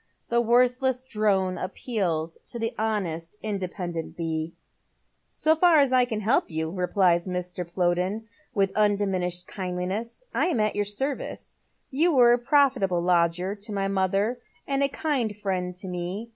[0.29, 4.55] The worthless drone appeals to the honest, independent bee.""
[5.41, 7.69] So far as I can help you," replies Mr.
[7.71, 8.25] Plowden,
[8.55, 11.55] with un diminished kindliness, "I am at your service.
[11.91, 16.29] You were a profitable lodger to my mother, and a kind friend to me.